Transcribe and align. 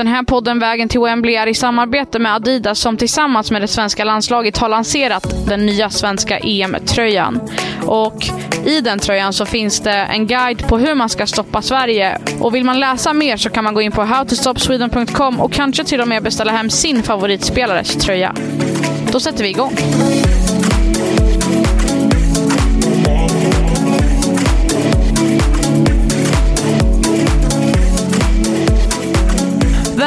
Den 0.00 0.06
här 0.06 0.22
podden 0.22 0.58
Vägen 0.58 0.88
till 0.88 1.00
Wembley 1.00 1.34
är 1.34 1.46
i 1.46 1.54
samarbete 1.54 2.18
med 2.18 2.34
Adidas 2.34 2.78
som 2.78 2.96
tillsammans 2.96 3.50
med 3.50 3.62
det 3.62 3.68
svenska 3.68 4.04
landslaget 4.04 4.58
har 4.58 4.68
lanserat 4.68 5.46
den 5.46 5.66
nya 5.66 5.90
svenska 5.90 6.38
EM-tröjan. 6.38 7.40
Och 7.86 8.26
i 8.66 8.80
den 8.80 8.98
tröjan 8.98 9.32
så 9.32 9.46
finns 9.46 9.80
det 9.80 9.92
en 9.92 10.26
guide 10.26 10.68
på 10.68 10.78
hur 10.78 10.94
man 10.94 11.08
ska 11.08 11.26
stoppa 11.26 11.62
Sverige. 11.62 12.18
Och 12.40 12.54
vill 12.54 12.64
man 12.64 12.80
läsa 12.80 13.12
mer 13.12 13.36
så 13.36 13.50
kan 13.50 13.64
man 13.64 13.74
gå 13.74 13.80
in 13.80 13.92
på 13.92 14.04
howtostopsweden.com 14.04 15.40
och 15.40 15.52
kanske 15.52 15.84
till 15.84 16.00
och 16.00 16.08
med 16.08 16.22
beställa 16.22 16.52
hem 16.52 16.70
sin 16.70 17.02
favoritspelares 17.02 17.96
tröja. 17.96 18.34
Då 19.12 19.20
sätter 19.20 19.42
vi 19.42 19.48
igång. 19.48 19.76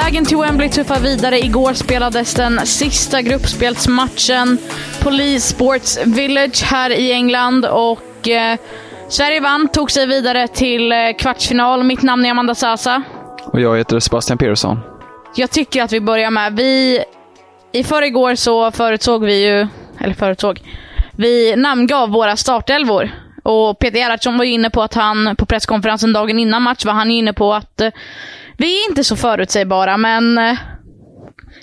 Vägen 0.03 0.25
till 0.25 0.37
Wembley 0.37 0.69
tuffar 0.69 0.99
vidare. 0.99 1.39
Igår 1.39 1.73
spelades 1.73 2.33
den 2.33 2.65
sista 2.65 3.21
gruppspelsmatchen 3.21 4.57
Police 5.01 5.47
Sports 5.47 5.99
Village 6.05 6.63
här 6.63 6.89
i 6.89 7.11
England 7.11 7.65
och 7.65 8.27
eh, 8.27 8.57
Sverige 9.09 9.39
vann, 9.39 9.67
tog 9.67 9.91
sig 9.91 10.07
vidare 10.07 10.47
till 10.47 10.91
eh, 10.91 10.97
kvartsfinal. 11.19 11.83
Mitt 11.83 12.01
namn 12.01 12.25
är 12.25 12.31
Amanda 12.31 12.55
Sasa. 12.55 13.03
Och 13.45 13.61
jag 13.61 13.77
heter 13.77 13.99
Sebastian 13.99 14.37
Persson. 14.37 14.79
Jag 15.35 15.51
tycker 15.51 15.83
att 15.83 15.91
vi 15.91 16.01
börjar 16.01 16.31
med, 16.31 16.55
vi... 16.55 17.03
I 17.71 17.83
förrgår 17.83 18.35
så 18.35 18.71
förutsåg 18.71 19.25
vi 19.25 19.45
ju, 19.47 19.67
eller 19.99 20.13
förutsåg, 20.13 20.59
vi 21.11 21.55
namngav 21.55 22.09
våra 22.09 22.35
startelvor. 22.35 23.11
Och 23.43 23.79
Peter 23.79 23.97
Gerhardsson 23.97 24.37
var 24.37 24.45
ju 24.45 24.51
inne 24.51 24.69
på 24.69 24.81
att 24.81 24.93
han, 24.93 25.35
på 25.35 25.45
presskonferensen 25.45 26.13
dagen 26.13 26.39
innan 26.39 26.61
match, 26.61 26.85
var 26.85 26.93
han 26.93 27.11
inne 27.11 27.33
på 27.33 27.53
att 27.53 27.81
eh, 27.81 27.91
vi 28.63 28.85
är 28.85 28.89
inte 28.89 29.03
så 29.03 29.15
förutsägbara, 29.15 29.97
men 29.97 30.37
eh, 30.37 30.57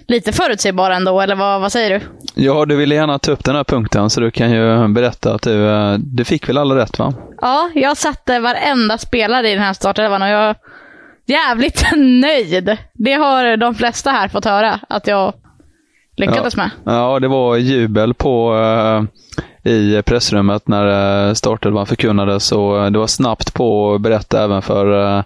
lite 0.08 0.32
förutsägbara 0.32 0.96
ändå, 0.96 1.20
eller 1.20 1.34
vad, 1.34 1.60
vad 1.60 1.72
säger 1.72 1.90
du? 1.90 2.06
Ja, 2.34 2.64
du 2.64 2.76
ville 2.76 2.94
gärna 2.94 3.18
ta 3.18 3.32
upp 3.32 3.44
den 3.44 3.56
här 3.56 3.64
punkten, 3.64 4.10
så 4.10 4.20
du 4.20 4.30
kan 4.30 4.50
ju 4.50 4.88
berätta 4.88 5.34
att 5.34 5.42
du, 5.42 5.68
eh, 5.68 5.94
du 5.98 6.24
fick 6.24 6.48
väl 6.48 6.58
alla 6.58 6.76
rätt 6.76 6.98
va? 6.98 7.14
Ja, 7.40 7.70
jag 7.74 7.96
satte 7.96 8.40
varenda 8.40 8.98
spelare 8.98 9.50
i 9.50 9.54
den 9.54 9.62
här 9.62 9.72
startelvan 9.72 10.22
och 10.22 10.28
jag 10.28 10.50
är 10.50 10.56
jävligt 11.26 11.84
nöjd. 11.96 12.76
Det 12.94 13.12
har 13.12 13.56
de 13.56 13.74
flesta 13.74 14.10
här 14.10 14.28
fått 14.28 14.44
höra 14.44 14.80
att 14.88 15.06
jag 15.06 15.34
lyckades 16.16 16.56
ja. 16.56 16.62
med. 16.62 16.94
Ja, 16.94 17.18
det 17.20 17.28
var 17.28 17.56
jubel 17.56 18.14
på 18.14 18.54
uh, 18.54 19.04
i 19.72 20.02
pressrummet 20.02 20.68
när 20.68 21.26
uh, 21.28 21.34
startelvan 21.34 21.86
förkunnades 21.86 22.52
och 22.52 22.92
det 22.92 22.98
var 22.98 23.06
snabbt 23.06 23.54
på 23.54 23.94
att 23.94 24.00
berätta 24.00 24.44
även 24.44 24.62
för 24.62 25.16
uh, 25.16 25.22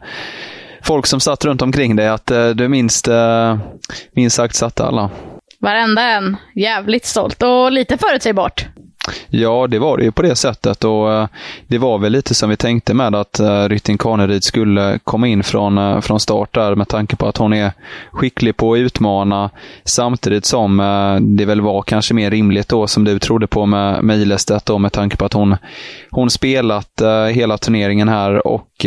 folk 0.85 1.07
som 1.07 1.21
satt 1.21 1.45
runt 1.45 1.63
omkring 1.63 1.97
dig 1.97 2.09
att 2.09 2.31
uh, 2.31 2.49
du 2.49 2.69
minst, 2.69 3.09
uh, 3.09 3.57
minst 4.13 4.37
sagt 4.37 4.55
satte 4.55 4.85
alla. 4.85 5.11
Varenda 5.61 6.03
en. 6.03 6.37
Jävligt 6.55 7.07
stolt 7.07 7.43
och 7.43 7.73
lite 7.73 7.99
förutsägbart. 7.99 8.67
Ja, 9.29 9.67
det 9.67 9.79
var 9.79 9.99
det 9.99 10.05
ju 10.05 10.13
på 10.13 10.23
det 10.23 10.37
sättet 10.37 10.85
och 10.85 11.09
uh, 11.09 11.27
det 11.67 11.79
var 11.79 11.99
väl 11.99 12.13
lite 12.13 12.35
som 12.35 12.51
vi 12.51 12.57
tänkte 12.57 12.95
med 12.95 13.15
att 13.15 13.41
Rytting 13.69 13.99
Kaneryd 13.99 14.45
skulle 14.45 14.99
komma 15.05 15.29
in 15.29 15.43
från, 15.43 16.03
från 16.03 16.21
start 16.21 16.55
där 16.55 16.75
med 16.75 16.89
tanke 16.89 17.17
på 17.17 17.27
att 17.27 17.37
hon 17.37 17.53
är 17.53 17.73
skicklig 18.13 18.57
på 18.57 18.73
att 18.73 18.79
utmana 18.79 19.51
samtidigt 19.85 20.45
som 20.45 20.77
det 21.21 21.45
väl 21.45 21.61
var 21.61 21.83
kanske 21.83 22.15
mer 22.15 22.31
rimligt 22.31 22.69
då 22.69 22.87
som 22.87 23.05
du 23.05 23.19
trodde 23.19 23.47
på 23.47 23.67
med, 23.67 24.05
med 24.05 24.19
Ilestedt 24.19 24.67
då 24.67 24.79
med 24.79 24.93
tanke 24.93 25.17
på 25.17 25.25
att 25.25 25.33
hon, 25.33 25.57
hon 26.11 26.31
spelat 26.31 27.03
hela 27.33 27.59
turneringen 27.59 28.09
här 28.09 28.47
och 28.47 28.87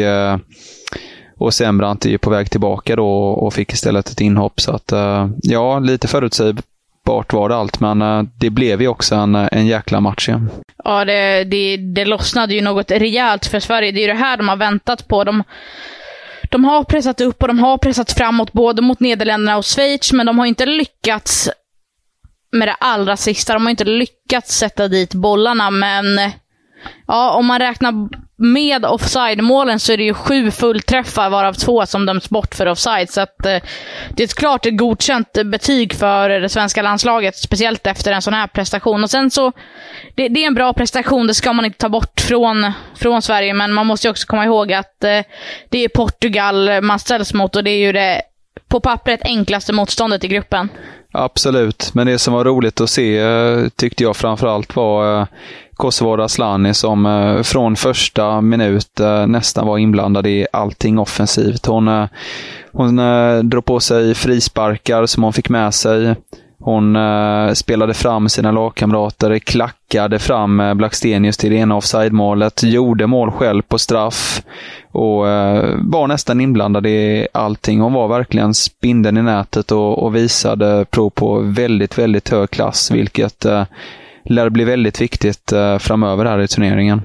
och 1.38 1.54
Sembrant 1.54 2.06
är 2.06 2.10
ju 2.10 2.18
på 2.18 2.30
väg 2.30 2.52
tillbaka 2.52 2.96
då 2.96 3.10
och 3.30 3.54
fick 3.54 3.74
istället 3.74 4.10
ett 4.10 4.22
inhopp. 4.22 4.62
Så 4.62 4.72
att 4.72 4.92
eh, 4.92 5.30
ja, 5.42 5.80
lite 5.80 6.08
förutsägbart 6.08 7.34
var 7.34 7.50
det 7.50 7.56
allt, 7.56 7.80
men 7.80 8.02
eh, 8.02 8.24
det 8.40 8.50
blev 8.50 8.82
ju 8.82 8.88
också 8.88 9.16
en, 9.16 9.36
eh, 9.36 9.48
en 9.52 9.68
jäkla 9.68 10.02
match 10.02 10.30
igen. 10.30 10.50
Ja, 10.84 11.06
det, 11.06 11.44
det, 11.44 11.78
det 11.78 12.06
lossnade 12.06 12.54
ju 12.54 12.62
något 12.62 12.92
rejält 12.92 13.46
för 13.46 13.60
Sverige. 13.60 13.92
Det 13.92 14.00
är 14.00 14.02
ju 14.02 14.08
det 14.08 14.20
här 14.20 14.38
de 14.38 14.48
har 14.50 14.58
väntat 14.58 15.08
på. 15.08 15.24
De, 15.24 15.44
de 16.52 16.66
har 16.66 16.84
pressat 16.84 17.22
upp 17.22 17.42
och 17.42 17.48
de 17.48 17.60
har 17.60 17.78
pressat 17.78 18.12
framåt 18.12 18.54
både 18.54 18.82
mot 18.82 19.00
Nederländerna 19.00 19.58
och 19.58 19.66
Schweiz, 19.66 20.14
men 20.14 20.26
de 20.26 20.40
har 20.40 20.46
inte 20.46 20.66
lyckats 20.66 21.50
med 22.52 22.68
det 22.68 22.76
allra 22.80 23.18
sista. 23.18 23.54
De 23.54 23.64
har 23.64 23.70
inte 23.70 23.84
lyckats 23.84 24.58
sätta 24.58 24.88
dit 24.88 25.14
bollarna, 25.14 25.72
men 25.72 26.06
ja, 27.08 27.34
om 27.34 27.46
man 27.46 27.60
räknar 27.60 28.10
med 28.40 28.86
offside-målen 28.86 29.80
så 29.80 29.94
är 29.94 29.98
det 29.98 30.04
ju 30.04 30.14
sju 30.14 30.52
fullträffar 30.52 31.30
varav 31.30 31.54
två 31.54 31.86
som 31.86 32.06
döms 32.06 32.30
bort 32.30 32.56
för 32.56 32.66
offside. 32.66 33.10
Så 33.10 33.22
att, 33.22 33.46
eh, 33.46 33.62
det 34.10 34.24
är 34.24 34.28
ett 34.28 34.36
klart 34.36 34.66
ett 34.66 34.78
godkänt 34.78 35.34
betyg 35.46 35.94
för 35.94 36.30
det 36.30 36.50
svenska 36.50 36.82
landslaget, 36.82 37.38
speciellt 37.38 37.88
efter 37.88 38.14
en 38.14 38.22
sån 38.22 38.34
här 38.34 38.48
prestation. 38.48 39.04
Och 39.04 39.10
sen 39.10 39.32
så, 39.32 39.52
det, 40.16 40.28
det 40.28 40.44
är 40.44 40.48
en 40.48 40.54
bra 40.54 40.74
prestation, 40.74 41.28
det 41.28 41.34
ska 41.34 41.54
man 41.54 41.66
inte 41.66 41.78
ta 41.78 41.90
bort 41.90 42.22
från, 42.22 42.72
från 42.96 43.22
Sverige, 43.22 43.54
men 43.54 43.74
man 43.74 43.88
måste 43.88 44.08
ju 44.08 44.12
också 44.12 44.28
komma 44.28 44.46
ihåg 44.46 44.74
att 44.74 45.04
eh, 45.04 45.22
det 45.70 45.84
är 45.84 45.90
Portugal 45.90 46.82
man 46.82 47.00
ställs 47.00 47.34
mot 47.34 47.56
och 47.56 47.64
det 47.64 47.72
är 47.72 47.80
ju 47.80 47.92
det 47.92 48.22
på 48.68 48.80
pappret 48.80 49.22
enklaste 49.24 49.74
motståndet 49.74 50.24
i 50.24 50.28
gruppen. 50.28 50.70
Absolut, 51.12 51.94
men 51.94 52.08
det 52.08 52.20
som 52.20 52.34
var 52.34 52.46
roligt 52.46 52.82
att 52.82 52.90
se 52.90 53.18
eh, 53.18 53.68
tyckte 53.76 54.04
jag 54.04 54.16
framförallt 54.16 54.76
var 54.76 55.22
eh, 55.22 55.28
Kosovo 55.74 56.18
Raslani 56.18 56.74
som 56.74 57.06
eh, 57.06 57.42
från 57.44 57.76
första 57.76 58.42
minut 58.42 59.00
nästan 59.28 59.68
var 59.68 59.78
inblandad 59.78 60.28
i 60.28 60.48
allting 60.54 61.00
offensivt. 61.00 61.66
Hon, 61.66 62.08
hon 62.72 63.00
drog 63.50 63.66
på 63.66 63.80
sig 63.80 64.16
frisparkar 64.16 65.06
som 65.06 65.24
hon 65.24 65.34
fick 65.34 65.50
med 65.50 65.74
sig. 65.74 66.16
Hon 66.68 66.96
eh, 66.96 67.54
spelade 67.54 67.94
fram 67.94 68.30
sina 68.30 68.52
lagkamrater, 68.52 69.40
klackade 69.40 70.20
fram 70.20 70.60
eh, 70.60 70.74
Blackstenius 70.74 71.38
till 71.38 71.50
det 71.50 71.56
ena 71.56 71.76
offside-målet, 71.76 72.64
gjorde 72.64 73.08
mål 73.08 73.32
själv 73.32 73.62
på 73.62 73.78
straff 73.78 74.42
och 74.92 75.30
eh, 75.30 75.76
var 75.78 76.08
nästan 76.08 76.42
inblandad 76.42 76.86
i 76.88 77.28
allting. 77.34 77.82
Hon 77.82 77.94
var 77.94 78.08
verkligen 78.08 78.54
spindeln 78.54 79.18
i 79.18 79.22
nätet 79.22 79.72
och, 79.72 80.04
och 80.04 80.16
visade 80.16 80.86
prov 80.90 81.10
på 81.10 81.40
väldigt, 81.40 81.98
väldigt 81.98 82.30
hög 82.30 82.50
klass, 82.50 82.92
vilket 82.92 83.46
eh, 83.46 83.64
lär 84.26 84.50
bli 84.50 84.64
väldigt 84.64 85.02
viktigt 85.02 85.52
eh, 85.52 85.78
framöver 85.78 86.26
här 86.26 86.40
i 86.40 86.48
turneringen. 86.48 87.02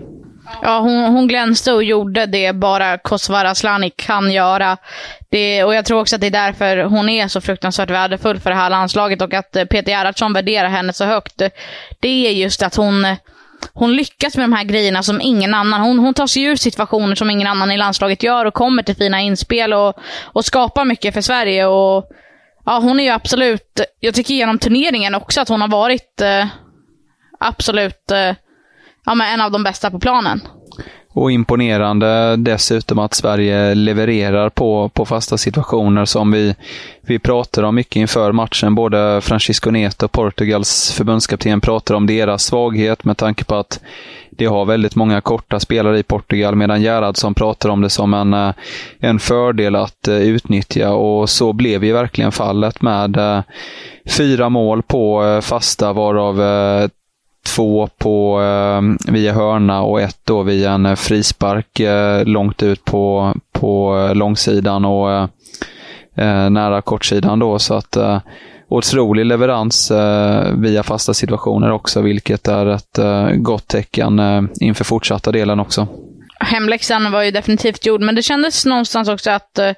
Ja, 0.63 0.79
hon, 0.79 1.05
hon 1.05 1.29
glänste 1.29 1.73
och 1.73 1.85
gjorde 1.85 2.27
det 2.27 2.53
bara 2.53 2.99
Kosovare 2.99 3.51
Asllani 3.51 3.91
kan 3.91 4.33
göra. 4.33 4.77
Det, 5.31 5.65
och 5.65 5.75
jag 5.75 5.85
tror 5.85 6.01
också 6.01 6.15
att 6.15 6.21
det 6.21 6.27
är 6.27 6.31
därför 6.31 6.77
hon 6.77 7.09
är 7.09 7.29
så 7.29 7.41
fruktansvärt 7.41 7.91
värdefull 7.91 8.41
för 8.41 8.51
det 8.51 8.57
här 8.57 8.71
landslaget 8.71 9.23
och 9.23 9.35
att 9.35 9.57
eh, 9.57 9.65
Peter 9.65 9.93
Gerhardsson 9.93 10.33
värderar 10.33 10.69
henne 10.69 10.93
så 10.93 11.05
högt. 11.05 11.43
Det 12.01 12.27
är 12.29 12.33
just 12.33 12.63
att 12.63 12.75
hon, 12.75 13.05
eh, 13.05 13.17
hon 13.73 13.93
lyckas 13.93 14.37
med 14.37 14.45
de 14.45 14.53
här 14.53 14.65
grejerna 14.65 15.03
som 15.03 15.21
ingen 15.21 15.55
annan. 15.55 15.81
Hon, 15.81 15.99
hon 15.99 16.15
tar 16.15 16.27
sig 16.27 16.43
ur 16.43 16.57
situationer 16.57 17.15
som 17.15 17.31
ingen 17.31 17.49
annan 17.49 17.71
i 17.71 17.77
landslaget 17.77 18.23
gör 18.23 18.45
och 18.45 18.55
kommer 18.55 18.83
till 18.83 18.97
fina 18.97 19.21
inspel 19.21 19.73
och, 19.73 19.95
och 20.23 20.45
skapar 20.45 20.85
mycket 20.85 21.15
för 21.15 21.21
Sverige. 21.21 21.67
Och, 21.67 22.09
ja, 22.65 22.79
hon 22.79 23.01
är 23.01 23.05
ju 23.05 23.11
absolut, 23.11 23.81
jag 24.01 24.15
tycker 24.15 24.35
genom 24.35 24.59
turneringen 24.59 25.15
också 25.15 25.41
att 25.41 25.49
hon 25.49 25.61
har 25.61 25.69
varit 25.69 26.21
eh, 26.21 26.47
absolut 27.41 28.11
eh, 28.11 28.35
ja, 29.07 29.15
men 29.15 29.35
en 29.35 29.41
av 29.41 29.51
de 29.51 29.63
bästa 29.63 29.91
på 29.91 29.99
planen. 29.99 30.41
Och 31.15 31.33
imponerande 31.33 32.37
dessutom 32.37 32.99
att 32.99 33.15
Sverige 33.15 33.75
levererar 33.75 34.49
på, 34.49 34.89
på 34.89 35.07
fasta 35.07 35.39
situationer 35.39 36.05
som 36.05 36.33
vi, 36.33 36.55
vi 37.01 37.19
pratar 37.19 37.63
om 37.63 37.75
mycket 37.75 37.97
inför 37.97 38.33
matchen. 38.33 38.75
Både 38.75 39.21
Francisco 39.21 39.71
Neto 39.71 40.09
Portugals 40.09 40.93
förbundskapten 40.93 41.61
pratar 41.61 41.95
om 41.95 42.07
deras 42.07 42.45
svaghet 42.45 43.05
med 43.05 43.17
tanke 43.17 43.45
på 43.45 43.55
att 43.55 43.81
de 44.31 44.47
har 44.47 44.65
väldigt 44.65 44.97
många 44.97 45.21
korta 45.21 45.61
spelare 45.61 45.99
i 45.99 46.03
Portugal 46.03 46.57
medan 46.57 46.83
Gerhardsson 46.83 47.35
pratar 47.35 47.69
om 47.69 47.81
det 47.81 47.91
som 47.91 48.15
en, 48.15 48.35
eh, 48.35 48.55
en 49.01 49.19
fördel 49.19 49.77
att 49.77 50.09
eh, 50.09 50.17
utnyttja 50.17 50.93
och 50.93 51.31
så 51.31 51.53
blev 51.53 51.85
ju 51.85 51.93
verkligen 51.93 52.33
fallet 52.33 52.83
med 52.83 53.17
eh, 53.17 53.43
fyra 54.17 54.49
mål 54.49 54.83
på 54.83 55.23
fasta 55.43 55.93
varav 55.93 56.41
två 57.47 57.89
på, 57.99 58.43
eh, 58.43 59.13
via 59.13 59.33
hörna 59.33 59.83
och 59.83 60.01
ett 60.01 60.19
då 60.25 60.43
via 60.43 60.73
en 60.73 60.87
eh, 60.87 60.95
frispark 60.95 61.81
eh, 61.81 62.25
långt 62.25 62.63
ut 62.63 62.85
på, 62.85 63.35
på 63.53 63.99
eh, 63.99 64.15
långsidan 64.15 64.85
och 64.85 65.13
eh, 65.13 65.27
eh, 66.17 66.51
nära 66.51 66.83
kortsidan 66.83 67.39
då. 67.39 67.59
Så 67.59 67.75
att 67.75 67.97
eh, 67.97 68.21
otrolig 68.69 69.27
leverans 69.27 69.91
eh, 69.91 70.53
via 70.57 70.83
fasta 70.83 71.15
situationer 71.15 71.71
också, 71.71 72.01
vilket 72.01 72.49
är 72.49 72.67
ett 72.67 72.99
eh, 72.99 73.31
gott 73.31 73.69
tecken 73.69 74.19
eh, 74.19 74.43
inför 74.61 74.85
fortsatta 74.85 75.33
delen 75.33 75.61
också. 75.61 75.87
Hemläxan 76.41 77.13
var 77.13 77.23
ju 77.23 77.31
definitivt 77.31 77.87
gjord, 77.87 78.01
men 78.01 78.15
det 78.15 78.23
kändes 78.23 78.67
någonstans 78.67 79.09
också 79.09 79.31
att 79.31 79.59
eh, 79.59 79.71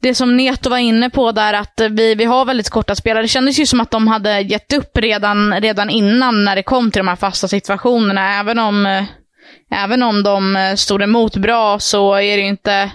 det 0.00 0.14
som 0.14 0.36
Neto 0.36 0.70
var 0.70 0.78
inne 0.78 1.10
på 1.10 1.32
där, 1.32 1.54
att 1.54 1.80
vi, 1.90 2.14
vi 2.14 2.24
har 2.24 2.44
väldigt 2.44 2.70
korta 2.70 2.94
spelare. 2.94 3.22
Det 3.24 3.28
kändes 3.28 3.58
ju 3.58 3.66
som 3.66 3.80
att 3.80 3.90
de 3.90 4.08
hade 4.08 4.40
gett 4.40 4.72
upp 4.72 4.98
redan, 4.98 5.60
redan 5.60 5.90
innan 5.90 6.44
när 6.44 6.56
det 6.56 6.62
kom 6.62 6.90
till 6.90 7.00
de 7.00 7.08
här 7.08 7.16
fasta 7.16 7.48
situationerna. 7.48 8.40
Även 8.40 8.58
om, 8.58 8.86
eh, 8.86 9.04
även 9.70 10.02
om 10.02 10.22
de 10.22 10.56
eh, 10.56 10.74
stod 10.74 11.02
emot 11.02 11.36
bra 11.36 11.78
så 11.78 12.14
är 12.14 12.36
det 12.36 12.42
ju 12.42 12.48
inte 12.48 12.90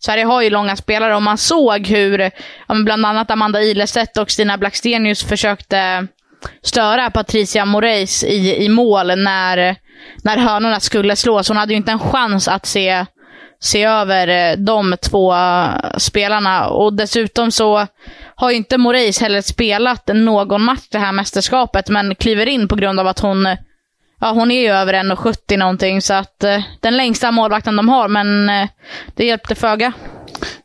Sverige 0.00 0.24
har 0.24 0.42
ju 0.42 0.50
långa 0.50 0.76
spelare 0.76 1.16
och 1.16 1.22
man 1.22 1.38
såg 1.38 1.86
hur 1.86 2.30
bland 2.84 3.06
annat 3.06 3.30
Amanda 3.30 3.62
Ilestedt 3.62 4.16
och 4.16 4.30
Stina 4.30 4.58
Blackstenius 4.58 5.24
försökte 5.24 6.06
störa 6.62 7.10
Patricia 7.10 7.64
Moreis 7.64 8.24
i, 8.24 8.64
i 8.64 8.68
mål 8.68 9.06
när, 9.06 9.76
när 10.24 10.36
hörnorna 10.36 10.80
skulle 10.80 11.16
slås. 11.16 11.48
Hon 11.48 11.56
hade 11.56 11.72
ju 11.72 11.76
inte 11.76 11.92
en 11.92 11.98
chans 11.98 12.48
att 12.48 12.66
se, 12.66 13.06
se 13.60 13.84
över 13.84 14.28
eh, 14.28 14.56
de 14.56 14.96
två 15.02 15.34
spelarna. 15.98 16.68
Och 16.68 16.94
dessutom 16.94 17.50
så 17.50 17.86
har 18.34 18.50
ju 18.50 18.56
inte 18.56 18.78
Moraes 18.78 19.20
heller 19.20 19.40
spelat 19.40 20.10
någon 20.14 20.62
match 20.62 20.88
det 20.90 20.98
här 20.98 21.12
mästerskapet, 21.12 21.88
men 21.88 22.14
kliver 22.14 22.46
in 22.46 22.68
på 22.68 22.76
grund 22.76 23.00
av 23.00 23.06
att 23.06 23.18
hon 23.20 23.56
Ja, 24.20 24.30
hon 24.30 24.50
är 24.50 24.60
ju 24.60 24.68
över 24.68 24.94
1,70 24.94 25.56
någonting, 25.56 26.02
så 26.02 26.14
att 26.14 26.44
eh, 26.44 26.60
den 26.80 26.96
längsta 26.96 27.30
målvakten 27.30 27.76
de 27.76 27.88
har, 27.88 28.08
men 28.08 28.48
eh, 28.48 28.68
det 29.14 29.24
hjälpte 29.24 29.54
föga. 29.54 29.92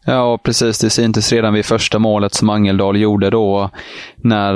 Ja, 0.06 0.38
precis. 0.44 0.80
Det 0.80 0.90
syntes 0.90 1.32
redan 1.32 1.54
vid 1.54 1.66
första 1.66 2.00
målet 2.00 2.34
som 2.34 2.50
Angeldal 2.50 2.98
gjorde 2.98 3.30
då 3.30 3.70
när 4.16 4.54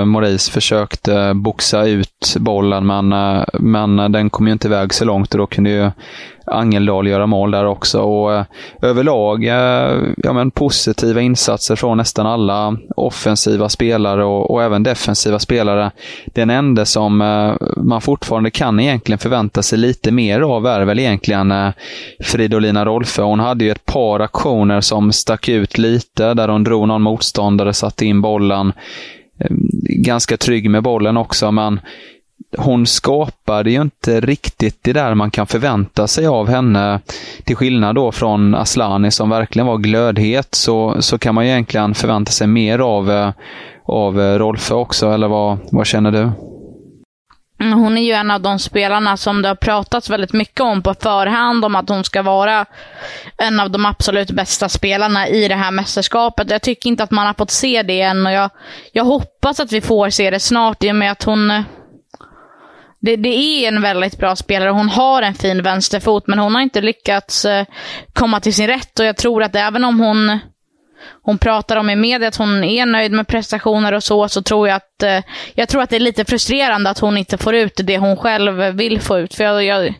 eh, 0.00 0.04
Moris 0.04 0.50
försökte 0.50 1.14
eh, 1.14 1.34
boxa 1.34 1.84
ut 1.84 2.36
bollen, 2.36 2.86
men, 2.86 3.12
eh, 3.12 3.44
men 3.52 4.12
den 4.12 4.30
kom 4.30 4.46
ju 4.46 4.52
inte 4.52 4.68
iväg 4.68 4.94
så 4.94 5.04
långt 5.04 5.34
och 5.34 5.38
då 5.38 5.46
kunde 5.46 5.70
ju 5.70 5.90
Angeldal 6.46 7.08
göra 7.08 7.26
mål 7.26 7.50
där 7.50 7.66
också. 7.66 8.00
Och, 8.00 8.34
eh, 8.34 8.44
överlag 8.82 9.44
eh, 9.44 10.02
ja, 10.16 10.32
men 10.32 10.50
positiva 10.50 11.20
insatser 11.20 11.76
från 11.76 11.96
nästan 11.96 12.26
alla 12.26 12.76
offensiva 12.96 13.68
spelare 13.68 14.24
och, 14.24 14.50
och 14.50 14.62
även 14.62 14.82
defensiva 14.82 15.38
spelare. 15.38 15.90
Den 16.26 16.50
enda 16.50 16.84
som 16.84 17.20
eh, 17.20 17.54
man 17.76 18.00
fortfarande 18.00 18.50
kan 18.50 18.80
egentligen 18.80 19.18
förvänta 19.18 19.62
sig 19.62 19.78
lite 19.78 20.12
mer 20.12 20.40
av 20.40 20.66
är 20.66 20.84
väl 20.84 20.98
egentligen 20.98 21.72
Fridolina 22.20 22.84
Rolfö. 22.84 23.22
Hon 23.22 23.40
hade 23.40 23.64
ju 23.64 23.70
ett 23.70 23.86
par 23.86 24.20
aktioner 24.20 24.80
som 24.80 25.12
stack 25.12 25.48
ut 25.48 25.78
lite, 25.78 26.34
där 26.34 26.48
hon 26.48 26.64
drog 26.64 26.88
någon 26.88 27.02
motståndare, 27.02 27.72
satte 27.72 28.06
in 28.06 28.20
bollen. 28.20 28.72
Ganska 30.04 30.36
trygg 30.36 30.70
med 30.70 30.82
bollen 30.82 31.16
också, 31.16 31.52
men 31.52 31.80
hon 32.58 32.86
skapade 32.86 33.70
ju 33.70 33.82
inte 33.82 34.20
riktigt 34.20 34.78
det 34.82 34.92
där 34.92 35.14
man 35.14 35.30
kan 35.30 35.46
förvänta 35.46 36.06
sig 36.06 36.26
av 36.26 36.48
henne. 36.48 37.00
Till 37.44 37.56
skillnad 37.56 37.94
då 37.94 38.12
från 38.12 38.54
Aslani 38.54 39.10
som 39.10 39.30
verkligen 39.30 39.66
var 39.66 39.78
glödhet, 39.78 40.54
så, 40.54 41.02
så 41.02 41.18
kan 41.18 41.34
man 41.34 41.44
ju 41.44 41.50
egentligen 41.50 41.94
förvänta 41.94 42.32
sig 42.32 42.46
mer 42.46 42.78
av, 42.78 43.10
eh, 43.10 43.30
av 43.84 44.20
eh, 44.20 44.38
Rolfö 44.38 44.74
också, 44.74 45.10
eller 45.10 45.28
vad, 45.28 45.58
vad 45.70 45.86
känner 45.86 46.12
du? 46.12 46.30
Hon 47.58 47.98
är 47.98 48.02
ju 48.02 48.12
en 48.12 48.30
av 48.30 48.40
de 48.40 48.58
spelarna 48.58 49.16
som 49.16 49.42
det 49.42 49.48
har 49.48 49.54
pratats 49.54 50.10
väldigt 50.10 50.32
mycket 50.32 50.60
om 50.60 50.82
på 50.82 50.94
förhand, 50.94 51.64
om 51.64 51.76
att 51.76 51.88
hon 51.88 52.04
ska 52.04 52.22
vara 52.22 52.66
en 53.36 53.60
av 53.60 53.70
de 53.70 53.86
absolut 53.86 54.30
bästa 54.30 54.68
spelarna 54.68 55.28
i 55.28 55.48
det 55.48 55.54
här 55.54 55.70
mästerskapet. 55.70 56.50
Jag 56.50 56.62
tycker 56.62 56.88
inte 56.88 57.02
att 57.02 57.10
man 57.10 57.26
har 57.26 57.34
fått 57.34 57.50
se 57.50 57.82
det 57.82 58.00
än 58.00 58.26
och 58.26 58.32
jag, 58.32 58.50
jag 58.92 59.04
hoppas 59.04 59.60
att 59.60 59.72
vi 59.72 59.80
får 59.80 60.10
se 60.10 60.30
det 60.30 60.40
snart 60.40 60.84
i 60.84 60.90
och 60.90 60.96
med 60.96 61.12
att 61.12 61.22
hon 61.22 61.64
det, 63.04 63.16
det, 63.16 63.28
är 63.28 63.68
en 63.68 63.82
väldigt 63.82 64.18
bra 64.18 64.36
spelare. 64.36 64.70
Hon 64.70 64.88
har 64.88 65.22
en 65.22 65.34
fin 65.34 65.62
vänsterfot, 65.62 66.26
men 66.26 66.38
hon 66.38 66.54
har 66.54 66.62
inte 66.62 66.80
lyckats 66.80 67.44
eh, 67.44 67.66
komma 68.12 68.40
till 68.40 68.54
sin 68.54 68.66
rätt. 68.66 68.98
Och 68.98 69.06
jag 69.06 69.16
tror 69.16 69.42
att 69.42 69.56
även 69.56 69.84
om 69.84 70.00
hon 70.00 70.38
hon 71.22 71.38
pratar 71.38 71.76
om 71.76 71.90
i 71.90 71.96
media 71.96 72.28
att 72.28 72.36
hon 72.36 72.64
är 72.64 72.86
nöjd 72.86 73.12
med 73.12 73.26
prestationer 73.26 73.92
och 73.92 74.02
så, 74.02 74.28
så 74.28 74.42
tror 74.42 74.68
jag 74.68 74.76
att, 74.76 75.02
eh, 75.02 75.20
jag 75.54 75.68
tror 75.68 75.82
att 75.82 75.90
det 75.90 75.96
är 75.96 76.00
lite 76.00 76.24
frustrerande 76.24 76.90
att 76.90 76.98
hon 76.98 77.18
inte 77.18 77.38
får 77.38 77.54
ut 77.54 77.80
det 77.84 77.98
hon 77.98 78.16
själv 78.16 78.76
vill 78.76 79.00
få 79.00 79.18
ut. 79.18 79.34
För 79.34 79.44
jag, 79.44 79.64
jag 79.64 79.94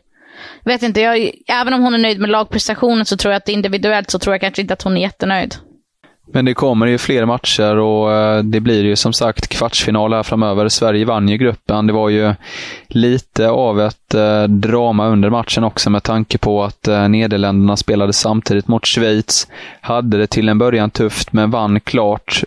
vet 0.65 0.83
inte, 0.83 1.00
jag, 1.00 1.31
även 1.49 1.75
om 1.75 1.83
hon 1.83 1.95
är 1.95 1.99
nöjd 1.99 2.21
med 2.21 2.31
lagprestationen 2.31 3.07
så 3.07 3.17
tror 3.17 3.33
jag 3.33 3.39
att 3.39 3.49
individuellt 3.49 4.11
så 4.11 4.19
tror 4.19 4.35
jag 4.35 4.41
kanske 4.41 4.62
inte 4.62 4.75
att 4.75 4.83
hon 4.83 4.97
är 4.97 5.00
jättenöjd. 5.00 5.55
Men 6.32 6.44
det 6.44 6.55
kommer 6.55 6.87
ju 6.87 6.99
fler 6.99 7.25
matcher 7.25 7.76
och 7.76 8.12
eh, 8.12 8.43
det 8.43 8.61
blir 8.61 8.85
ju 8.85 8.97
som 8.97 9.12
sagt 9.12 9.49
kvartsfinal 9.49 10.12
här 10.12 10.23
framöver. 10.23 10.69
Sverige 10.69 11.05
vann 11.05 11.29
ju 11.29 11.37
gruppen. 11.37 11.87
Det 11.87 11.93
var 11.93 12.09
ju 12.09 12.35
lite 12.88 13.49
av 13.49 13.81
ett 13.81 14.15
eh, 14.15 14.43
drama 14.43 15.06
under 15.06 15.31
matchen 15.31 15.65
också 15.65 15.91
med 15.91 16.03
tanke 16.03 16.38
på 16.38 16.65
att 16.65 16.88
eh, 16.88 17.09
Nederländerna 17.09 17.76
spelade 17.76 18.12
samtidigt 18.12 18.69
mot 18.69 18.87
Schweiz. 18.87 19.49
Hade 19.81 20.19
det 20.19 20.26
till 20.26 20.49
en 20.49 20.59
början 20.59 20.91
tufft, 20.91 21.32
men 21.32 21.50
vann 21.50 21.81
klart. 21.81 22.43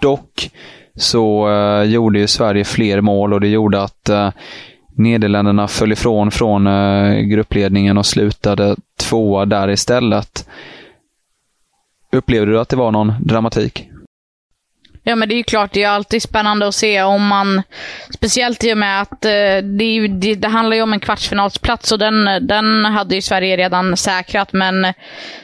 Dock 0.00 0.50
så 0.96 1.48
gjorde 1.86 2.18
ju 2.18 2.26
Sverige 2.26 2.64
fler 2.64 3.00
mål 3.00 3.32
och 3.32 3.40
det 3.40 3.48
gjorde 3.48 3.82
att 3.82 4.10
Nederländerna 4.96 5.68
föll 5.68 5.92
ifrån 5.92 6.30
från 6.30 6.64
gruppledningen 7.28 7.98
och 7.98 8.06
slutade 8.06 8.76
tvåa 9.00 9.44
där 9.44 9.70
istället. 9.70 10.46
Upplevde 12.14 12.52
du 12.52 12.60
att 12.60 12.68
det 12.68 12.76
var 12.76 12.90
någon 12.90 13.14
dramatik? 13.20 13.88
Ja, 15.06 15.16
men 15.16 15.28
det 15.28 15.34
är 15.34 15.36
ju 15.36 15.42
klart, 15.42 15.72
det 15.72 15.82
är 15.82 15.88
alltid 15.88 16.22
spännande 16.22 16.68
att 16.68 16.74
se 16.74 17.02
om 17.02 17.26
man, 17.26 17.62
speciellt 18.14 18.64
i 18.64 18.72
och 18.72 18.78
med 18.78 19.00
att 19.00 19.24
eh, 19.24 19.56
det, 19.78 19.84
ju, 19.84 20.08
det, 20.08 20.34
det, 20.34 20.48
handlar 20.48 20.76
ju 20.76 20.82
om 20.82 20.92
en 20.92 21.00
kvartsfinalsplats 21.00 21.92
och 21.92 21.98
den, 21.98 22.46
den 22.46 22.84
hade 22.84 23.14
ju 23.14 23.22
Sverige 23.22 23.56
redan 23.56 23.96
säkrat, 23.96 24.52
men 24.52 24.92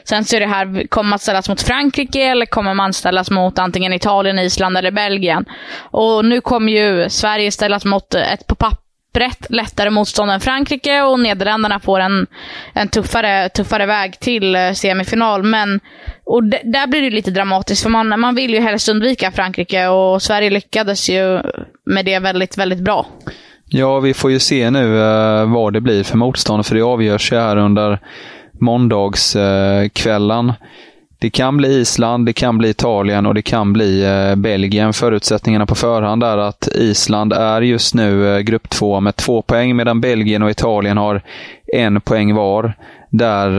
sen 0.03 0.25
så 0.25 0.35
är 0.35 0.39
det 0.39 0.45
här, 0.45 0.87
kommer 0.87 1.09
man 1.09 1.19
ställas 1.19 1.49
mot 1.49 1.61
Frankrike 1.61 2.23
eller 2.23 2.45
kommer 2.45 2.73
man 2.73 2.93
ställas 2.93 3.31
mot 3.31 3.59
antingen 3.59 3.93
Italien, 3.93 4.39
Island 4.39 4.77
eller 4.77 4.91
Belgien? 4.91 5.45
Och 5.77 6.25
nu 6.25 6.41
kommer 6.41 6.71
ju 6.71 7.09
Sverige 7.09 7.51
ställas 7.51 7.85
mot 7.85 8.13
ett 8.13 8.47
på 8.47 8.55
papper 8.55 8.80
brett 9.13 9.45
lättare 9.49 9.89
motstånd 9.89 10.31
än 10.31 10.39
Frankrike 10.39 11.01
och 11.01 11.19
Nederländerna 11.19 11.79
får 11.79 11.99
en, 11.99 12.27
en 12.73 12.87
tuffare, 12.87 13.49
tuffare 13.49 13.85
väg 13.85 14.19
till 14.19 14.55
eh, 14.55 14.71
semifinal. 14.71 15.43
Men, 15.43 15.79
och 16.23 16.43
där 16.43 16.87
blir 16.87 17.01
det 17.01 17.09
lite 17.09 17.31
dramatiskt, 17.31 17.83
för 17.83 17.89
man, 17.89 18.19
man 18.19 18.35
vill 18.35 18.53
ju 18.53 18.59
helst 18.59 18.89
undvika 18.89 19.31
Frankrike 19.31 19.87
och 19.87 20.21
Sverige 20.21 20.49
lyckades 20.49 21.09
ju 21.09 21.41
med 21.85 22.05
det 22.05 22.19
väldigt, 22.19 22.57
väldigt 22.57 22.79
bra. 22.79 23.05
Ja, 23.65 23.99
vi 23.99 24.13
får 24.13 24.31
ju 24.31 24.39
se 24.39 24.69
nu 24.69 25.01
eh, 25.01 25.53
vad 25.53 25.73
det 25.73 25.81
blir 25.81 26.03
för 26.03 26.17
motstånd, 26.17 26.65
för 26.65 26.75
det 26.75 26.81
avgörs 26.81 27.31
ju 27.31 27.37
här 27.37 27.57
under 27.57 27.99
måndagskvällen. 28.59 30.49
Eh, 30.49 30.55
det 31.21 31.29
kan 31.29 31.57
bli 31.57 31.79
Island, 31.79 32.25
det 32.25 32.33
kan 32.33 32.57
bli 32.57 32.69
Italien 32.69 33.25
och 33.25 33.33
det 33.33 33.41
kan 33.41 33.73
bli 33.73 34.03
eh, 34.03 34.35
Belgien. 34.35 34.93
Förutsättningarna 34.93 35.65
på 35.65 35.75
förhand 35.75 36.23
är 36.23 36.37
att 36.37 36.67
Island 36.67 37.33
är 37.33 37.61
just 37.61 37.93
nu 37.93 38.35
eh, 38.35 38.39
grupp 38.39 38.69
två 38.69 38.99
med 38.99 39.15
två 39.15 39.41
poäng 39.41 39.75
medan 39.75 40.01
Belgien 40.01 40.43
och 40.43 40.49
Italien 40.49 40.97
har 40.97 41.21
en 41.73 42.01
poäng 42.01 42.35
var. 42.35 42.73
Där 43.09 43.49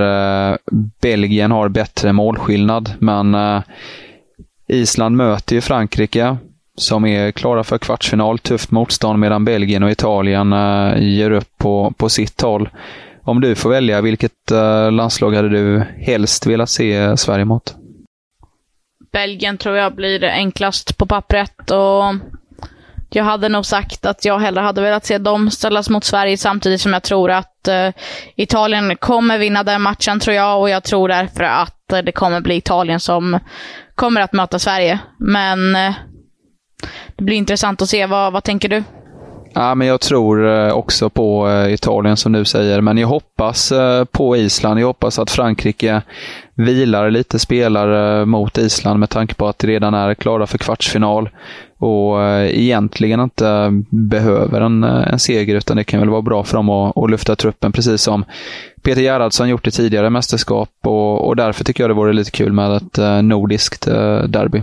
eh, 0.50 0.56
Belgien 1.00 1.50
har 1.50 1.68
bättre 1.68 2.12
målskillnad. 2.12 2.92
Men 2.98 3.34
eh, 3.34 3.62
Island 4.68 5.16
möter 5.16 5.54
ju 5.54 5.60
Frankrike 5.60 6.36
som 6.76 7.06
är 7.06 7.30
klara 7.30 7.64
för 7.64 7.78
kvartsfinal. 7.78 8.38
Tufft 8.38 8.70
motstånd 8.70 9.18
medan 9.18 9.44
Belgien 9.44 9.82
och 9.82 9.90
Italien 9.90 10.52
eh, 10.52 10.98
ger 10.98 11.30
upp 11.30 11.58
på, 11.58 11.94
på 11.96 12.08
sitt 12.08 12.40
håll. 12.40 12.68
Om 13.24 13.40
du 13.40 13.54
får 13.54 13.70
välja, 13.70 14.00
vilket 14.00 14.50
eh, 14.50 14.92
landslag 14.92 15.34
hade 15.34 15.48
du 15.48 15.84
helst 15.98 16.46
velat 16.46 16.70
se 16.70 17.16
Sverige 17.16 17.44
mot? 17.44 17.74
Belgien 19.12 19.58
tror 19.58 19.76
jag 19.76 19.94
blir 19.94 20.24
enklast 20.24 20.98
på 20.98 21.06
pappret 21.06 21.70
och 21.70 22.14
jag 23.10 23.24
hade 23.24 23.48
nog 23.48 23.66
sagt 23.66 24.06
att 24.06 24.24
jag 24.24 24.38
hellre 24.38 24.60
hade 24.60 24.80
velat 24.80 25.04
se 25.06 25.18
dem 25.18 25.50
ställas 25.50 25.90
mot 25.90 26.04
Sverige 26.04 26.36
samtidigt 26.36 26.80
som 26.80 26.92
jag 26.92 27.02
tror 27.02 27.30
att 27.30 27.68
eh, 27.68 27.88
Italien 28.36 28.96
kommer 28.96 29.38
vinna 29.38 29.62
den 29.62 29.82
matchen 29.82 30.20
tror 30.20 30.36
jag 30.36 30.60
och 30.60 30.70
jag 30.70 30.84
tror 30.84 31.08
därför 31.08 31.44
att 31.44 31.92
eh, 31.92 31.98
det 31.98 32.12
kommer 32.12 32.40
bli 32.40 32.56
Italien 32.56 33.00
som 33.00 33.38
kommer 33.94 34.20
att 34.20 34.32
möta 34.32 34.58
Sverige. 34.58 34.98
Men 35.18 35.72
det 37.16 37.24
blir 37.24 37.36
intressant 37.36 37.82
att 37.82 37.88
se. 37.88 38.06
Vad, 38.06 38.32
vad 38.32 38.44
tänker 38.44 38.68
du? 38.68 38.82
Ja, 39.54 39.74
men 39.74 39.86
jag 39.86 40.00
tror 40.00 40.48
eh, 40.48 40.72
också 40.72 41.10
på 41.10 41.48
eh, 41.48 41.74
Italien 41.74 42.16
som 42.16 42.32
du 42.32 42.44
säger, 42.44 42.80
men 42.80 42.98
jag 42.98 43.08
hoppas 43.08 43.72
eh, 43.72 44.04
på 44.04 44.36
Island. 44.36 44.80
Jag 44.80 44.86
hoppas 44.86 45.18
att 45.18 45.30
Frankrike 45.30 46.02
vilar 46.54 47.10
lite 47.10 47.38
spelare 47.38 48.26
mot 48.26 48.58
Island 48.58 49.00
med 49.00 49.10
tanke 49.10 49.34
på 49.34 49.48
att 49.48 49.58
de 49.58 49.66
redan 49.66 49.94
är 49.94 50.14
klara 50.14 50.46
för 50.46 50.58
kvartsfinal. 50.58 51.28
och 51.78 52.22
egentligen 52.44 53.20
inte 53.20 53.82
behöver 53.90 54.60
en, 54.60 54.84
en 54.84 55.18
seger 55.18 55.54
utan 55.54 55.76
det 55.76 55.84
kan 55.84 56.00
väl 56.00 56.10
vara 56.10 56.22
bra 56.22 56.44
för 56.44 56.56
dem 56.56 56.70
att, 56.70 56.96
att 56.98 57.10
lyfta 57.10 57.36
truppen 57.36 57.72
precis 57.72 58.02
som 58.02 58.24
Peter 58.82 59.02
Gerhardsson 59.02 59.48
gjort 59.48 59.66
i 59.66 59.70
tidigare 59.70 60.10
mästerskap 60.10 60.70
och, 60.82 61.28
och 61.28 61.36
därför 61.36 61.64
tycker 61.64 61.82
jag 61.82 61.90
det 61.90 61.94
vore 61.94 62.12
lite 62.12 62.30
kul 62.30 62.52
med 62.52 62.76
ett 62.76 63.24
nordiskt 63.24 63.86
derby. 64.26 64.62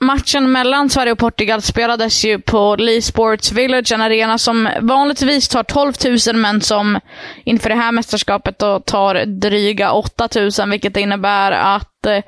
Matchen 0.00 0.52
mellan 0.52 0.90
Sverige 0.90 1.12
och 1.12 1.18
Portugal 1.18 1.62
spelades 1.62 2.24
ju 2.24 2.38
på 2.38 2.76
Lee 2.76 3.02
Sports 3.02 3.52
Village, 3.52 3.92
en 3.92 4.02
arena 4.02 4.38
som 4.38 4.68
vanligtvis 4.80 5.48
tar 5.48 5.62
12 5.62 5.92
000 6.26 6.36
men 6.36 6.60
som 6.60 7.00
inför 7.44 7.68
det 7.68 7.74
här 7.74 7.92
mästerskapet 7.92 8.58
då 8.58 8.80
tar 8.80 9.26
dryga 9.26 9.92
8 9.92 10.28
000, 10.36 10.70
vilket 10.70 10.96
innebär 10.96 11.52
att 11.52 12.06
eh, 12.06 12.22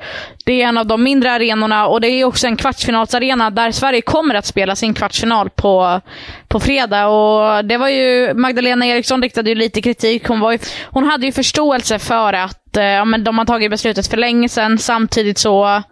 det 0.44 0.62
är 0.62 0.68
en 0.68 0.78
av 0.78 0.86
de 0.86 1.02
mindre 1.02 1.32
arenorna 1.32 1.86
och 1.86 2.00
det 2.00 2.08
är 2.08 2.24
också 2.24 2.46
en 2.46 2.56
kvartsfinalsarena 2.56 3.50
där 3.50 3.72
Sverige 3.72 4.02
kommer 4.02 4.34
att 4.34 4.46
spela 4.46 4.76
sin 4.76 4.94
kvartsfinal 4.94 5.50
på, 5.50 6.00
på 6.48 6.60
fredag. 6.60 7.08
Och 7.08 7.64
det 7.64 7.76
var 7.76 7.88
ju, 7.88 8.34
Magdalena 8.34 8.86
Eriksson 8.86 9.22
riktade 9.22 9.50
ju 9.50 9.54
lite 9.54 9.82
kritik. 9.82 10.28
Hon, 10.28 10.40
var 10.40 10.52
ju, 10.52 10.58
hon 10.84 11.04
hade 11.04 11.26
ju 11.26 11.32
förståelse 11.32 11.98
för 11.98 12.32
att 12.32 12.59
Eh, 12.76 12.84
ja, 12.84 13.04
men 13.04 13.24
de 13.24 13.38
har 13.38 13.44
tagit 13.44 13.70
beslutet 13.70 14.06
för 14.06 14.16
länge 14.16 14.48
sedan. 14.48 14.78
Samtidigt 14.78 15.38
så, 15.38 15.82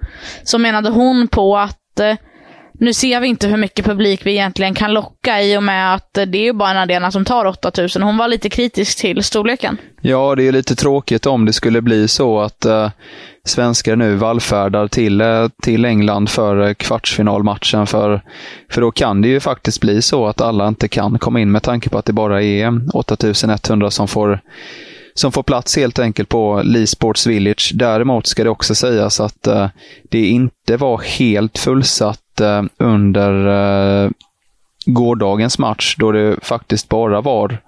så 0.43 0.59
menade 0.59 0.91
hon 0.91 1.29
på 1.29 1.59
att 1.59 2.01
eh, 2.01 2.15
nu 2.81 2.93
ser 2.93 3.21
vi 3.21 3.29
inte 3.29 3.49
hur 3.49 3.57
mycket 3.57 3.85
publik 3.85 4.27
vi 4.27 4.31
egentligen 4.31 4.75
kan 4.75 4.93
locka 4.93 5.43
i 5.43 5.57
och 5.57 5.63
med 5.63 5.95
att 5.95 6.19
eh, 6.19 6.25
det 6.25 6.39
är 6.39 6.43
ju 6.43 6.53
bara 6.53 6.71
en 6.71 6.77
arena 6.77 7.11
som 7.11 7.25
tar 7.25 7.45
8000. 7.45 8.03
Hon 8.03 8.17
var 8.17 8.29
lite 8.29 8.51
kritisk 8.51 8.99
till 8.99 9.25
storleken. 9.25 9.79
Ja, 10.01 10.35
det 10.35 10.49
är 10.49 10.53
lite 10.53 10.75
tråkigt 10.75 11.27
om 11.27 11.45
det 11.45 11.53
skulle 11.53 11.83
bli 11.83 12.09
så 12.09 12.41
att 12.41 12.67
uh, 12.67 12.91
svenskar 13.45 13.97
nu 13.97 14.15
vallfärdar 14.15 14.89
till, 14.89 15.21
uh, 15.21 15.49
till 15.63 15.85
England 15.85 16.31
för 16.31 16.75
kvartsfinalmatchen. 16.75 17.87
För, 17.87 18.23
för 18.71 18.81
då 18.81 18.91
kan 18.91 19.23
det 19.23 19.29
ju 19.29 19.41
faktiskt 19.41 19.81
bli 19.81 20.03
så 20.03 20.27
att 20.27 20.41
alla 20.41 20.69
inte 20.69 20.89
kan 20.89 21.19
komma 21.19 21.41
in 21.41 21.53
med 21.53 21.63
tanke 21.63 21.89
på 21.89 21.99
att 21.99 22.05
det 22.05 22.13
bara 22.13 22.43
är 22.43 22.81
8100 22.95 23.91
som 23.91 24.09
får 24.09 24.41
som 25.19 25.33
får 25.33 25.43
plats 25.43 25.77
helt 25.77 25.99
enkelt 25.99 26.29
på 26.29 26.63
Lee 26.65 26.87
Sports 26.87 27.27
Village. 27.27 27.73
Däremot 27.75 28.27
ska 28.27 28.45
det 28.45 28.51
också 28.51 28.75
sägas 28.75 29.21
att 29.21 29.47
eh, 29.47 29.69
det 30.03 30.27
inte 30.27 30.77
var 30.77 30.99
helt 30.99 31.59
fullsatt 31.59 32.41
eh, 32.41 32.63
under 32.77 33.47
eh, 34.05 34.11
gårdagens 34.87 35.59
match 35.59 35.97
då 35.99 36.13
det 36.13 36.37
faktiskt 36.43 36.89
bara 36.89 37.21
var 37.21 37.59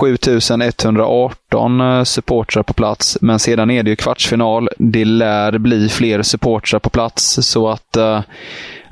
7118 0.00 1.80
eh, 1.80 2.02
supportrar 2.04 2.62
på 2.62 2.72
plats, 2.72 3.18
men 3.20 3.38
sedan 3.38 3.70
är 3.70 3.82
det 3.82 3.90
ju 3.90 3.96
kvartsfinal. 3.96 4.68
Det 4.78 5.04
lär 5.04 5.58
bli 5.58 5.88
fler 5.88 6.22
supportrar 6.22 6.78
på 6.78 6.90
plats, 6.90 7.38
så 7.42 7.68
att 7.68 7.96
eh, 7.96 8.20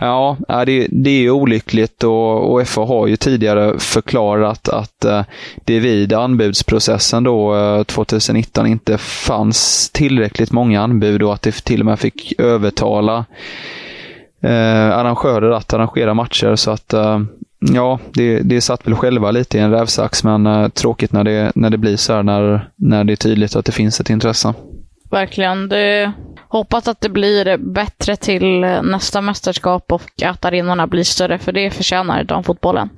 Ja, 0.01 0.37
det, 0.67 0.87
det 0.91 1.11
är 1.11 1.31
olyckligt 1.31 2.05
och, 2.05 2.53
och 2.53 2.69
FA 2.69 2.81
har 2.81 3.07
ju 3.07 3.17
tidigare 3.17 3.79
förklarat 3.79 4.69
att 4.69 5.05
eh, 5.05 5.23
det 5.65 5.81
vid 5.81 6.13
anbudsprocessen 6.13 7.25
då 7.25 7.57
eh, 7.57 7.83
2019 7.83 8.67
inte 8.67 8.99
fanns 8.99 9.91
tillräckligt 9.91 10.53
många 10.53 10.83
anbud 10.83 11.23
och 11.23 11.35
att 11.35 11.43
det 11.43 11.65
till 11.65 11.81
och 11.81 11.87
med 11.87 11.99
fick 11.99 12.41
övertala 12.41 13.25
eh, 14.43 14.99
arrangörer 14.99 15.51
att 15.51 15.75
arrangera 15.75 16.15
matcher. 16.15 16.57
Så 16.57 16.71
att 16.71 16.93
eh, 16.93 17.21
ja, 17.59 17.99
det, 18.13 18.41
det 18.41 18.61
satt 18.61 18.87
väl 18.87 18.95
själva 18.95 19.31
lite 19.31 19.59
i 19.59 19.61
en 19.61 19.71
rävsax, 19.71 20.25
men 20.25 20.47
eh, 20.47 20.69
tråkigt 20.69 21.13
när 21.13 21.25
det, 21.25 21.53
när 21.55 21.71
det 21.71 21.79
blir 21.79 21.97
så 21.97 22.13
här 22.13 22.23
när, 22.23 22.69
när 22.77 23.05
det 23.05 23.13
är 23.13 23.17
tydligt 23.17 23.57
att 23.57 23.65
det 23.65 23.73
finns 23.73 24.01
ett 24.01 24.11
intresse. 24.11 24.55
Verkligen. 25.11 25.69
Det 25.69 26.13
hoppas 26.49 26.89
att 26.89 27.01
det 27.01 27.09
blir 27.09 27.57
bättre 27.57 28.17
till 28.17 28.61
nästa 28.83 29.21
mästerskap 29.21 29.93
och 29.93 30.23
att 30.25 30.45
arenorna 30.45 30.87
blir 30.87 31.05
större, 31.05 31.39
för 31.39 31.53
det 31.53 31.71
förtjänar 31.71 32.25
damfotbollen. 32.25 32.89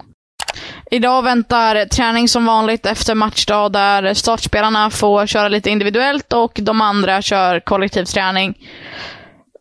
Idag 0.91 1.23
väntar 1.23 1.85
träning 1.85 2.29
som 2.29 2.47
vanligt 2.47 2.87
efter 2.87 3.15
matchdag 3.15 3.73
där 3.73 4.15
startspelarna 4.15 4.91
får 4.91 5.27
köra 5.27 5.49
lite 5.49 5.71
individuellt 5.71 6.33
och 6.33 6.53
de 6.55 6.81
andra 6.81 7.23
kör 7.23 7.61
kollektivträning. 7.61 8.55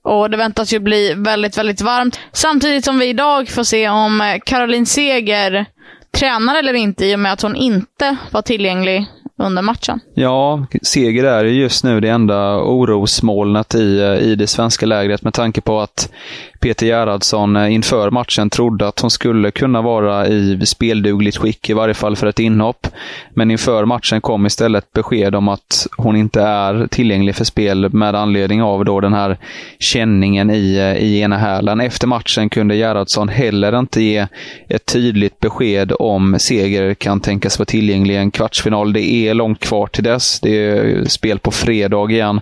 Och 0.04 0.30
det 0.30 0.38
väntas 0.38 0.74
ju 0.74 0.80
bli 0.80 1.14
väldigt, 1.14 1.58
väldigt 1.58 1.82
varmt. 1.82 2.20
Samtidigt 2.32 2.86
som 2.86 3.00
vi 3.00 3.06
idag 3.06 3.50
får 3.50 3.64
se 3.64 3.90
om 3.90 4.40
Caroline 4.46 4.86
Seger 4.86 5.66
tränar 6.12 6.56
eller 6.56 6.74
inte 6.74 7.06
i 7.06 7.16
och 7.16 7.20
med 7.20 7.34
att 7.34 7.42
hon 7.42 7.56
inte 7.56 8.16
var 8.32 8.42
tillgänglig 8.42 9.06
under 9.40 9.62
matchen. 9.62 10.00
Ja, 10.14 10.66
seger 10.82 11.24
är 11.24 11.44
just 11.44 11.84
nu 11.84 12.00
det 12.00 12.10
enda 12.10 12.58
orosmolnet 12.58 13.76
i, 13.76 14.00
eh, 14.00 14.16
i 14.16 14.36
det 14.36 14.48
svenska 14.48 14.86
lägret 14.86 15.22
med 15.22 15.34
tanke 15.34 15.62
på 15.62 15.80
att 15.80 16.12
Peter 16.60 16.86
Gerhardsson 16.86 17.56
eh, 17.56 17.74
inför 17.74 18.12
matchen 18.12 18.50
trodde 18.50 18.88
att 18.88 19.00
hon 19.00 19.12
skulle 19.12 19.52
kunna 19.52 19.82
vara 19.82 20.28
i 20.28 20.66
speldugligt 20.66 21.38
skick, 21.38 21.70
i 21.70 21.74
varje 21.74 21.94
fall 21.94 22.16
för 22.16 22.28
ett 22.28 22.40
inhopp. 22.40 22.88
Men 23.34 23.52
inför 23.52 23.86
matchen 23.86 24.22
kom 24.22 24.46
istället 24.46 24.94
besked 24.94 25.36
om 25.36 25.48
att 25.48 25.88
hon 25.98 26.16
inte 26.16 26.42
är 26.42 26.88
tillgänglig 26.88 27.36
för 27.36 27.46
spel 27.46 27.94
med 27.94 28.16
anledning 28.16 28.64
av 28.64 28.86
då 28.86 29.00
den 29.00 29.14
här 29.14 29.38
känningen 29.80 30.50
i, 30.52 30.76
eh, 30.76 31.04
i 31.04 31.20
ena 31.22 31.38
hälen. 31.38 31.82
Efter 31.82 32.08
matchen 32.08 32.50
kunde 32.50 32.76
Gerhardsson 32.76 33.30
heller 33.30 33.80
inte 33.80 34.02
ge 34.02 34.28
ett 34.68 34.86
tydligt 34.86 35.40
besked 35.40 35.92
om 36.00 36.40
Seger 36.40 36.94
kan 36.94 37.20
tänkas 37.20 37.60
vara 37.60 37.66
tillgänglig 37.66 38.14
i 38.14 38.18
en 38.18 38.32
kvartsfinal. 38.32 38.94
Det 38.94 39.02
är 39.02 39.34
långt 39.34 39.60
kvar 39.60 39.88
till 39.88 40.04
dess. 40.04 40.40
Det 40.40 40.50
är 40.50 41.06
spel 41.06 41.40
på 41.40 41.52
fredag 41.52 42.12
igen. 42.12 42.42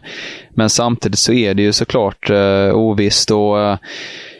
Men 0.57 0.69
samtidigt 0.69 1.19
så 1.19 1.33
är 1.33 1.53
det 1.53 1.61
ju 1.61 1.73
såklart 1.73 2.29
eh, 2.29 2.73
ovisst 2.73 3.31
och 3.31 3.59
eh, 3.61 3.77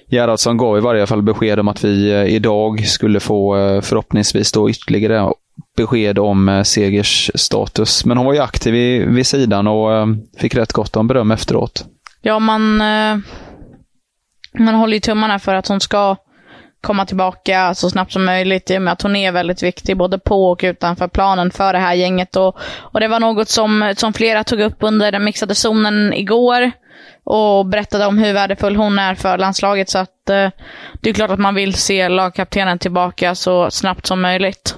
Gerhardsson 0.09 0.57
gav 0.57 0.77
i 0.77 0.81
varje 0.81 1.07
fall 1.07 1.21
besked 1.21 1.59
om 1.59 1.67
att 1.67 1.83
vi 1.83 2.11
eh, 2.11 2.25
idag 2.25 2.87
skulle 2.87 3.19
få 3.19 3.57
eh, 3.57 3.81
förhoppningsvis 3.81 4.51
då 4.51 4.69
ytterligare 4.69 5.33
besked 5.77 6.19
om 6.19 6.49
eh, 6.49 6.63
Segers 6.63 7.31
status. 7.35 8.05
Men 8.05 8.17
hon 8.17 8.25
var 8.25 8.33
ju 8.33 8.39
aktiv 8.39 8.73
vid, 8.73 9.07
vid 9.07 9.27
sidan 9.27 9.67
och 9.67 9.93
eh, 9.93 10.07
fick 10.37 10.55
rätt 10.55 10.73
gott 10.73 10.95
om 10.95 11.07
beröm 11.07 11.31
efteråt. 11.31 11.85
Ja, 12.21 12.39
man, 12.39 12.81
eh, 12.81 13.17
man 14.59 14.75
håller 14.75 14.93
ju 14.93 14.99
tummarna 14.99 15.39
för 15.39 15.55
att 15.55 15.67
hon 15.67 15.79
ska 15.79 16.15
komma 16.81 17.05
tillbaka 17.05 17.73
så 17.73 17.89
snabbt 17.89 18.11
som 18.11 18.25
möjligt 18.25 18.71
i 18.71 18.77
och 18.77 18.81
med 18.81 18.93
att 18.93 19.01
hon 19.01 19.15
är 19.15 19.31
väldigt 19.31 19.63
viktig 19.63 19.97
både 19.97 20.19
på 20.19 20.51
och 20.51 20.59
utanför 20.63 21.07
planen 21.07 21.51
för 21.51 21.73
det 21.73 21.79
här 21.79 21.93
gänget. 21.93 22.35
Och, 22.35 22.57
och 22.77 22.99
det 22.99 23.07
var 23.07 23.19
något 23.19 23.49
som, 23.49 23.93
som 23.97 24.13
flera 24.13 24.43
tog 24.43 24.59
upp 24.59 24.77
under 24.79 25.11
den 25.11 25.23
mixade 25.23 25.55
zonen 25.55 26.13
igår 26.13 26.71
och 27.23 27.65
berättade 27.65 28.05
om 28.05 28.17
hur 28.17 28.33
värdefull 28.33 28.75
hon 28.75 28.99
är 28.99 29.15
för 29.15 29.37
landslaget. 29.37 29.89
Så 29.89 29.97
att 29.97 30.29
eh, 30.29 30.49
det 31.01 31.09
är 31.09 31.13
klart 31.13 31.31
att 31.31 31.39
man 31.39 31.55
vill 31.55 31.73
se 31.73 32.09
lagkaptenen 32.09 32.79
tillbaka 32.79 33.35
så 33.35 33.71
snabbt 33.71 34.05
som 34.05 34.21
möjligt. 34.21 34.75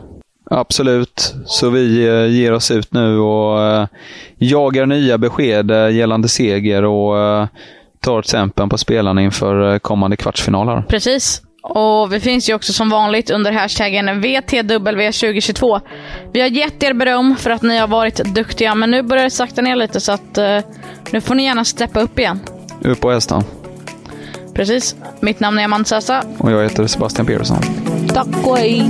Absolut. 0.50 1.36
Så 1.46 1.70
vi 1.70 2.08
eh, 2.08 2.26
ger 2.26 2.54
oss 2.54 2.72
ut 2.72 2.94
nu 2.94 3.20
och 3.20 3.62
eh, 3.62 3.88
jagar 4.38 4.86
nya 4.86 5.18
besked 5.18 5.72
eh, 5.72 5.90
gällande 5.90 6.28
seger 6.28 6.86
och 6.86 7.48
tar 8.00 8.22
tempen 8.22 8.70
på 8.70 8.78
spelarna 8.78 9.22
inför 9.22 9.80
kommande 9.80 10.18
kvartsfinaler. 10.18 10.84
Precis. 10.88 11.42
Och 11.62 12.14
vi 12.14 12.20
finns 12.20 12.50
ju 12.50 12.54
också 12.54 12.74
som 12.74 12.90
vanligt 12.90 13.30
under 13.30 13.52
hashtaggen 13.52 14.10
VTW2022. 14.10 15.82
Vi 16.34 16.42
har 16.42 16.48
gett 16.48 16.84
er 16.84 16.94
beröm 16.94 17.36
för 17.36 17.50
att 17.50 17.62
ni 17.62 17.78
har 17.78 17.88
varit 17.88 18.16
duktiga, 18.16 18.76
men 18.76 18.92
nu 18.92 19.04
börjar 19.04 19.24
det 19.24 19.30
sakta 19.30 19.62
ner 19.62 19.76
lite 19.76 20.00
så 20.00 20.12
att 20.12 20.38
uh, 20.38 20.60
nu 21.12 21.22
får 21.22 21.36
ni 21.36 21.44
gärna 21.44 21.66
steppa 21.66 22.00
upp 22.00 22.20
igen. 22.20 22.40
Upp 22.82 23.02
på 23.02 23.12
hästen. 23.12 23.44
Precis. 24.54 24.96
Mitt 25.22 25.40
namn 25.40 25.60
är 25.60 25.64
Amanda 25.64 25.86
Sassa. 25.86 26.24
Och 26.38 26.52
jag 26.52 26.64
heter 26.64 26.88
Sebastian 26.88 27.28
Petersson. 27.28 27.62
Tack 28.14 28.48
och 28.48 28.58
hej. 28.58 28.90